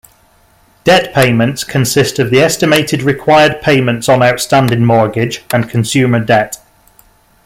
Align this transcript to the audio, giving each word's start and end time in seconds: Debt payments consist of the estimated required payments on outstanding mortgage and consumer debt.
Debt 0.83 1.13
payments 1.13 1.63
consist 1.63 2.17
of 2.17 2.31
the 2.31 2.39
estimated 2.39 3.03
required 3.03 3.61
payments 3.61 4.09
on 4.09 4.23
outstanding 4.23 4.83
mortgage 4.83 5.43
and 5.53 5.69
consumer 5.69 6.19
debt. 6.19 6.57